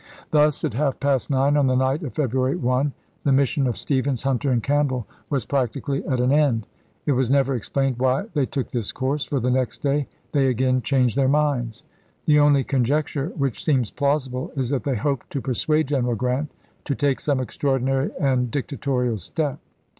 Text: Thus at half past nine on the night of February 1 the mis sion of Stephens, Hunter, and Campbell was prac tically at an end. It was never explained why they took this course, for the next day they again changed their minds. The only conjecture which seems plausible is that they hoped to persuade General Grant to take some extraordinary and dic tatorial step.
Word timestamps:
Thus 0.31 0.63
at 0.65 0.73
half 0.73 0.99
past 0.99 1.29
nine 1.29 1.55
on 1.55 1.67
the 1.67 1.75
night 1.75 2.01
of 2.01 2.15
February 2.15 2.55
1 2.55 2.91
the 3.23 3.31
mis 3.31 3.49
sion 3.49 3.67
of 3.67 3.77
Stephens, 3.77 4.23
Hunter, 4.23 4.49
and 4.49 4.63
Campbell 4.63 5.05
was 5.29 5.45
prac 5.45 5.73
tically 5.73 6.01
at 6.11 6.19
an 6.19 6.31
end. 6.31 6.65
It 7.05 7.11
was 7.11 7.29
never 7.29 7.53
explained 7.53 7.99
why 7.99 8.25
they 8.33 8.47
took 8.47 8.71
this 8.71 8.91
course, 8.91 9.25
for 9.25 9.39
the 9.39 9.51
next 9.51 9.83
day 9.83 10.07
they 10.31 10.47
again 10.47 10.81
changed 10.81 11.15
their 11.15 11.27
minds. 11.27 11.83
The 12.25 12.39
only 12.39 12.63
conjecture 12.63 13.27
which 13.37 13.63
seems 13.63 13.91
plausible 13.91 14.51
is 14.55 14.69
that 14.69 14.85
they 14.85 14.95
hoped 14.95 15.29
to 15.33 15.39
persuade 15.39 15.89
General 15.89 16.15
Grant 16.15 16.49
to 16.85 16.95
take 16.95 17.19
some 17.19 17.39
extraordinary 17.39 18.09
and 18.19 18.49
dic 18.49 18.69
tatorial 18.69 19.19
step. 19.19 19.59